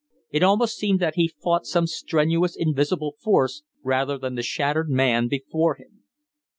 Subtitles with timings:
[0.31, 5.27] It almost seemed that he fought some strenuous invisible force rather than the shattered man
[5.27, 6.01] before him.